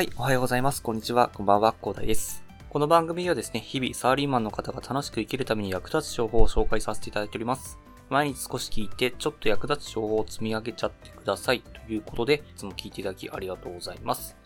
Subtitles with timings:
[0.00, 0.82] はい、おはようございます。
[0.82, 1.28] こんにちは。
[1.28, 1.74] こんばんは。
[1.78, 2.42] 広大です。
[2.70, 7.78] この番組はですね、日々サラリーマンの方が楽しく生きるために役立つ情報を紹介させていただいております。
[8.08, 11.60] 毎日少し聞いて、ちょっと役立つ情報を積み上げちゃってください。
[11.60, 14.38] ということで、いつも聞いていただきありがとうございます。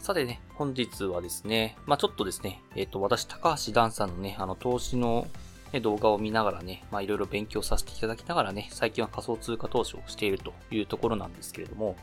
[0.00, 5.28] さてね、本日はですね、まあちょっとですね、えっ、ー、と、私、高橋ダンさんのね、あの、投資の
[5.82, 11.94] 動画を見ながらね、まあいろいろ勉強させていただきながらね、最近は仮想通貨投資をしているというところなんですけれども、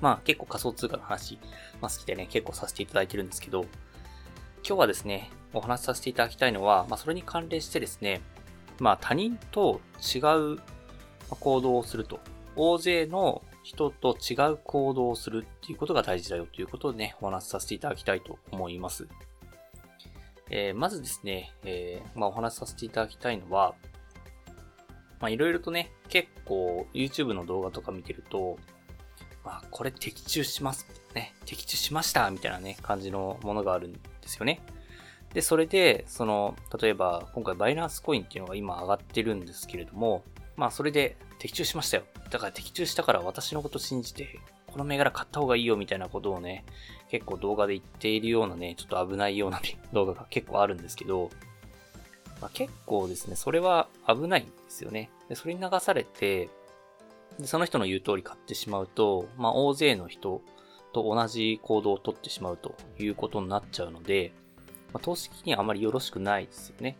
[0.00, 1.38] まあ結構仮想通貨の話、
[1.80, 3.62] まあ好きでね、結構させていただいてるんですけど、
[4.66, 8.20] 今日はですね、お話しさせていただきたいのは、まあそれに関連してですね、
[8.78, 9.80] まあ他人と
[10.14, 10.18] 違
[10.54, 10.58] う
[11.30, 12.20] 行動をすると、
[12.56, 19.06] 大勢の人と違う行動をするっていうことが大事だよということでね、お話しさせていただきたいと思います。
[20.50, 23.74] えー、まずですね、えー、まあお話しさせていただきたいのは、
[25.20, 28.58] まあいろいろとね、結構 YouTube の動画とか見てると、
[29.48, 30.86] まあ、これ的中します。
[31.14, 31.34] ね。
[31.46, 34.60] 的中しましたみたいなね、感じのものがあるんですよね。
[35.32, 40.22] で、それで、その、例えば、今回バイナンスコインっていうのが今上がってるんですけれども、
[40.56, 42.02] まあ、それで的中しましたよ。
[42.28, 46.66] だから的中したから私のこと信じて、この銘柄買った方がいいよみたいなことをね、
[47.08, 49.62] 結構動画で言っているようなね、ちょっと危ないような、
[49.94, 51.30] 動画が結構あるんですけど、
[52.42, 55.08] まあ、結構ですね、それは危ないんですよね。
[55.30, 56.50] で、それに流されて、
[57.38, 60.42] で、その人の言う通り買ってしまうと、まあ、大勢の人
[60.92, 64.32] と同じ行動をとってしまうということになっちゃうので、
[64.92, 66.96] まあ、投資的にはあまりよろしくないですよね。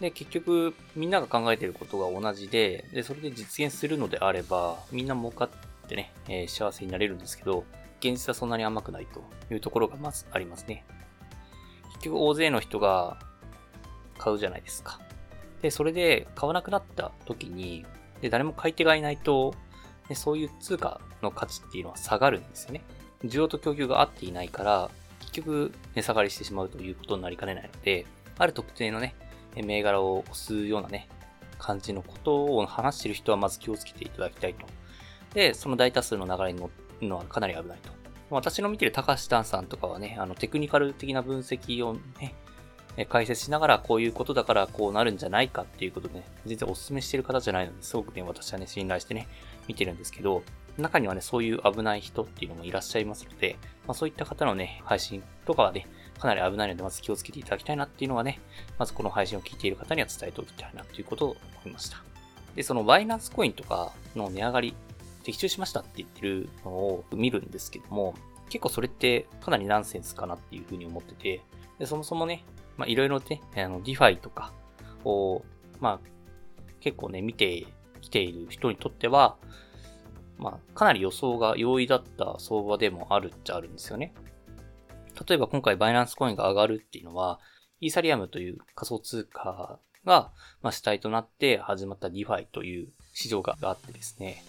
[0.00, 7.64] で、結局、みんなが考えていることが同じで、で、それで実現するのであれば、みんな儲かってね、えー、幸せになれるんですけど、
[8.00, 9.22] 現実はそんなに甘くないと
[9.52, 10.84] いうところがまずありますね。
[11.94, 13.18] 結局、大勢の人が
[14.18, 15.00] 買うじゃないですか。
[15.62, 17.86] で、それで買わなくなった時に、
[18.24, 19.54] で、誰も買い手がいないと、
[20.08, 22.82] でそういう通貨の価値っていうのは下がるんですよね。
[23.22, 24.90] 需要と供給が合っていないから、
[25.20, 28.06] 結局値下がりしてしまうということになりかねないので、
[28.38, 29.14] ある特定のね、
[29.54, 31.06] 銘柄を押すようなね、
[31.58, 34.64] 感じのことを話してる人はまず気をつけていただきたいと。
[35.34, 36.70] で、その大多数の流れに乗
[37.02, 37.90] るのはかなり危ないと。
[38.30, 42.34] 私の見てる高橋丹さんとかはね、あのテクニカル的な分析をね、
[42.96, 49.26] え解説しながらこういうことだからこうなるんじゃないかっていうことでね、全然お勧めしてる方じゃないので、すごくね、私はね、信頼してね、
[49.66, 50.42] 見てるんですけど、
[50.78, 53.56] 中にはね、そういう危ない人っていうのもいらっしゃいますので、
[53.86, 55.86] まあ、そういった方のね、配信とかはね、
[56.18, 58.40] かなり危ないので、まず気をつけていただきたいなっていうのはね、
[58.78, 61.98] まずこの配信を聞いている方には伝えておきたいなということを思いました。
[62.54, 64.74] で、そのバイナンスコインとかの値上がり、
[65.22, 68.14] 的中しましたって言ってるのを見るんですけども、
[68.48, 71.40] 結構それってかなりナンセンスかなっていうふうに思ってて、
[71.78, 72.44] でそもそもね、
[72.76, 74.52] まあ、いろいろね、あの、ディファイとか
[75.04, 75.42] を、
[75.80, 76.08] まあ、
[76.80, 77.66] 結構ね、見て
[78.00, 79.36] きている人にとっては、
[80.38, 84.12] まあ、かなり予想が容易だった相場でもあるっちゃあるんですよね。
[85.28, 87.38] 例えば今回バイナンスコインが上がるっていうのは、
[87.80, 94.42] イーサリアムという仮想通貨が、まあ、主体となって始まった DeFi という市場があってですね。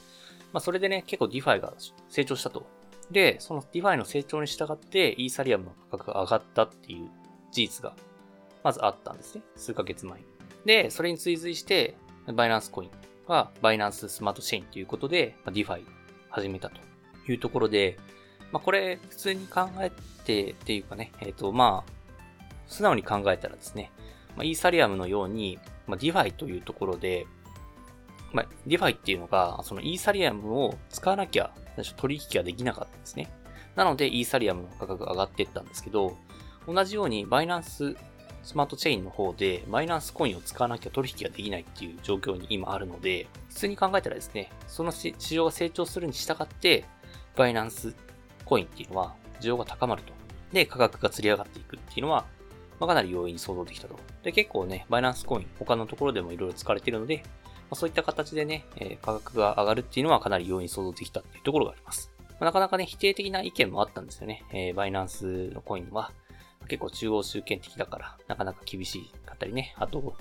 [0.51, 1.73] まあ、それでね、結構 DeFi が
[2.09, 2.65] 成長したと。
[3.11, 7.09] で、その DeFi の成長に従って、イーサリアムの価格が上がったっていう
[7.51, 7.95] 事実が
[8.65, 9.43] まずあったんですね。
[9.55, 10.25] 数ヶ月前に。
[10.65, 11.95] で、それに追随して、
[12.33, 12.89] バイナンスコイン
[13.29, 15.83] がバイナンススマートチェーンということで、まあ、DeFi
[16.29, 16.81] 始めたと
[17.31, 17.99] いうところで、
[18.51, 19.91] まあ、これ普通に考え
[20.25, 21.91] てっていうかね、えっ、ー、と、まあ、
[22.65, 23.91] 素直に考えたらですね、
[24.35, 27.27] まあ、イーサリアムのように、まあ、DeFi というところで、
[28.33, 31.51] まあ、DeFi っていうのが、そのイーサリアムを使わなきゃ
[31.97, 33.29] 取引ができなかったんですね。
[33.75, 36.17] なので、イーサリアムの価格が上がっていったんですけど、
[36.67, 37.95] 同じようにバイナンス
[38.45, 46.85] スマートチェーンの方でマイナンスコインを使わなきゃ取引ができないっていう状況に今あるので、普通に考えたらですね、その市場が成長するに従って、
[47.35, 47.96] バイナンス
[48.46, 50.14] コインっていうのは需要が高まると。
[50.53, 52.25] で、価格が釣り上がっていくっていうのは、
[52.79, 53.99] まあ、かなり容易に想像できたと。
[54.22, 57.31] で、結構ね、バイナンスコイン、他のところでもいろいろ使われているので、ま
[57.72, 62.11] あ、そういった形でね、えー、価格が上がるっていうのはかなり容易に想像できたっていうところがあります。
[62.31, 64.43] まあ、なかなかね、否定的な意見もあったんですよね。
[64.52, 66.11] えー、バイナンスのコインは、
[66.66, 69.73] 結構中央集権的だから、なかなか厳しかったりね。
[69.78, 70.16] あと、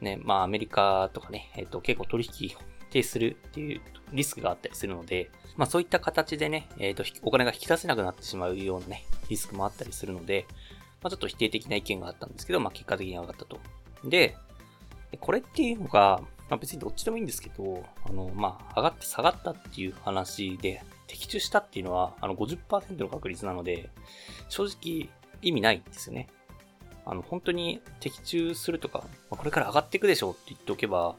[0.00, 2.50] ね、まあアメリカとかね、えっ、ー、と結構取引
[2.90, 3.80] 停止するっていう
[4.12, 10.46] リスクがあったりするので、まあそういった形でね、えっ、ー、と、お金が引き出せなくなってしまうようなね、リスクもあったりするので、
[11.02, 13.58] まあちょっと否定的な意見があったんですけど、まあ結果的に上がったと。
[14.04, 14.36] で、
[15.20, 23.90] これっていうのが、まあ別にどっちでもいいんですけど、あの、まあ上がって下がったっていう話で、的中したっていうのは、あの50%の確率なので、
[24.48, 25.08] 正直、
[25.42, 26.28] 意味ないんですよね。
[27.04, 31.16] あの、本当に的中するとか、まこれから上がっていくでしょうって言っておけば、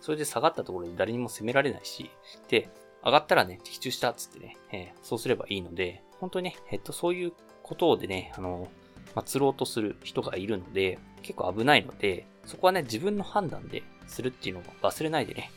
[0.00, 2.10] それで下がったところで誰にも責められないし、
[2.48, 2.68] で、
[3.04, 7.32] 上がったらね、的中したっつってね、えー、そうすればいいので、本当にね、えっと、そういう
[7.62, 8.68] ことでね、あの、
[9.14, 15.50] まあ、釣ろうとする人がいるので、結構危ないので、そこはね、自分の判断でするっていうのを忘れないでね、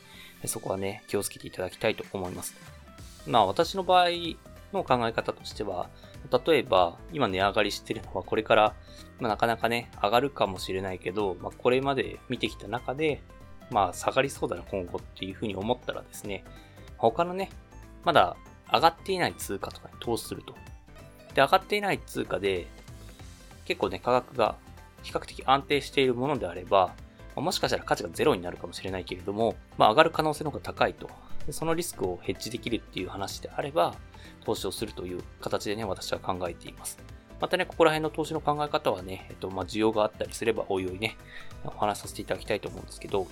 [0.46, 2.54] そこはね、気をつけていただきたいと思います。
[3.26, 4.08] まあ、私の場合
[4.72, 5.88] の考え方としては、
[6.46, 8.74] 例えば、今値上がりしてるのはこれから、
[9.18, 13.20] まあ、なかなかね、上がるかもしれないけど、まあ、これまで見てきた中で、
[13.70, 16.44] まあ、下がりそうだな、今後っていうふうに思ったらですね、
[16.98, 17.50] 他のね、
[18.04, 18.36] まだ
[18.72, 20.54] 上がっていない通貨とかに投資すると。
[21.34, 22.66] で、上がっていない通貨で、
[23.64, 24.56] 結構ね、価格が
[25.02, 26.94] 比較的安定しているものであれば、
[27.36, 31.08] もしかしたら価値がゼロになるかもしれないけれども、まあ上がる可能性の方が高いと。
[31.50, 33.94] でそのリスクをヘッジできるっていう話であれば、
[34.44, 36.96] 投資をするという形でね、私は考えています。
[37.40, 41.16] またね、ここら辺の投資の考え方はね、えっと、まあ、需要があったりすれば、おいおいね、
[41.64, 43.26] お話しさせていただきたいと思うんですけど、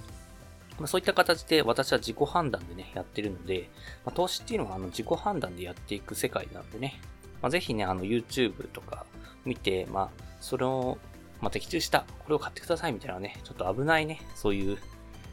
[0.78, 3.70] まあ、そういった形で私は自己判断でね、やってるので、
[4.04, 7.00] まあ、投資っていうのはあの自己判断でやっていく世界なのでね、
[7.40, 9.06] まあ、ぜひね、あの YouTube とか
[9.44, 10.10] 見て、まあ、
[10.40, 10.98] それを、
[11.40, 14.78] まあ、的中した、これを買ってくださいみたいなね、ちょっと危ないね、そういう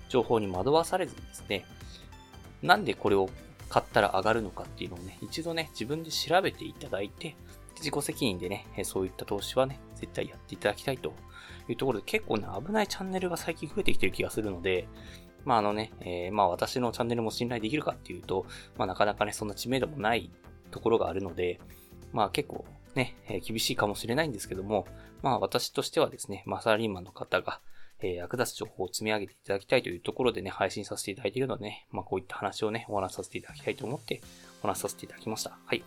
[0.09, 1.65] 情報に惑わされずにですね、
[2.61, 3.29] なんでこれを
[3.69, 7.35] 買ったら上がるのかっていうのをね、一度ね、自分で調べていただいて、
[7.77, 11.13] 自己責任でね、そういった投資はね、絶対やっていただきたいと
[11.67, 14.87] いうところで、結構ね、危ないチャンネルが最近増えてきてる気がするので、
[15.45, 18.45] まああのね、えー、まあ私のチャンネルも信頼できるかっていうと、
[18.77, 20.31] まあなかなかね、そんな知名度もない
[20.71, 21.59] ところがあるので、
[22.11, 22.65] まあ結構
[22.95, 24.87] ね、えー、厳しいかもしれないんですけども、
[25.21, 27.61] まあ私としてはですね、まあサラリーマンの方が、
[28.01, 34.21] えー、役立つ情報を積み上げていただきたいというところでね、配信させていただいているのでね、まあこういった話をね、お話しさせていただきたいと思って
[34.61, 35.57] お話しさせていただきました。
[35.65, 35.83] はい。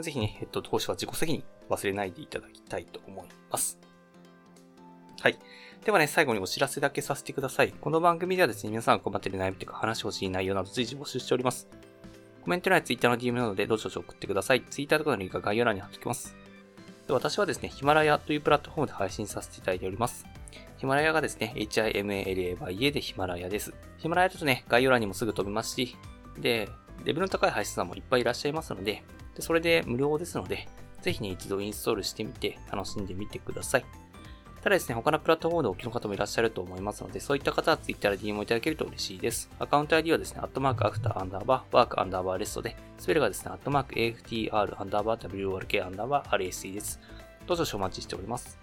[0.00, 3.78] ぜひね、えっと、投資は自己責任忘れないでいただきたいと思います。
[5.20, 5.38] はい。
[5.84, 7.72] ではね、最後にお知らせだけさせてください。
[7.72, 11.68] この番組ではですね、皆さんが困っている悩みとか話してほしい内容など随時募集しております。
[12.42, 14.62] コメント欄や Twitter の DM などでどしどし送ってください。
[14.62, 16.34] Twitter とかのリンクは概要欄に貼っておきます。
[17.06, 20.26] で私はですね、ヒマラヤというプラットフォームで配信させていただいております。
[20.84, 23.72] ヒマラヤがですね、HIMALAYA でヒマラヤです。
[23.96, 25.96] ヒマラヤだとね、概要欄にもすぐ飛びますし、
[26.38, 26.68] で、
[27.06, 29.02] レベルの高い配信者もいっぱいいらっしゃいますので、
[29.34, 30.68] でそれで無料ですので、
[31.00, 33.84] ぜひね、一度インストールしてみて楽しんでみてください。
[34.58, 39.48] ただですね、他のプラットフォームでお聞きの方もいらっしゃると思いますので、そういった方は Twitter で DM をいただけると嬉しいです。
[39.58, 47.00] アカウント ID はですね、アットマークアフターアンダーバー、ワークアンダーバーレストで、スペルがですね、アットマーク AFTR アンダーバー WRK アンダーバー RSC です。
[47.46, 48.58] どうぞお待ちしております。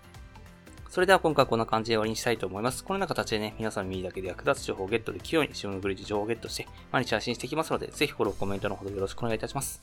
[0.92, 2.84] それでは今回はこんな感じで終わりにしたいと思います。
[2.84, 9.82] このような形でね、皆さんの耳だけで役立つ情報をゲットできるように、自分のグリッジ情報をゲットして、毎日配信していきますので、ぜひフォロー、コメントのほどよろしくお願いいたします。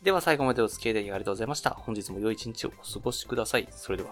[0.00, 1.70] では最後までお付き合いいただきありがとうございました。
[1.70, 3.66] 本日も良い一日をお過ごしください。
[3.72, 4.10] それでは。